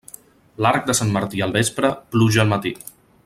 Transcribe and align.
L'arc 0.65 0.87
de 0.87 0.95
Sant 0.99 1.11
Martí 1.17 1.45
al 1.47 1.55
vespre, 1.59 1.93
pluja 2.15 2.43
al 2.45 2.51
matí. 2.57 2.77